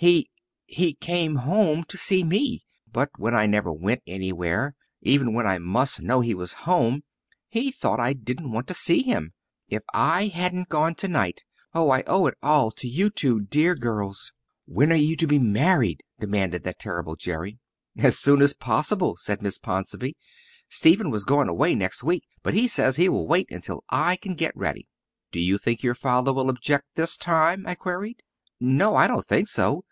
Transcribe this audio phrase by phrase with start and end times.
[0.00, 0.30] He
[0.66, 2.62] he came home to see me.
[2.86, 7.02] But when I never went anywhere, even when I must know he was home,
[7.48, 9.32] he thought I didn't want to see him.
[9.68, 11.42] If I hadn't gone tonight
[11.74, 14.30] oh, I owe it all to you two dear girls!"
[14.66, 17.58] "When are you to be married?" demanded that terrible Jerry.
[17.96, 20.16] "As soon as possible," said Miss Ponsonby.
[20.68, 24.36] "Stephen was going away next week, but he says he will wait until I can
[24.36, 24.86] get ready."
[25.32, 28.22] "Do you think your father will object this time?" I queried.
[28.60, 29.82] "No, I don't think so.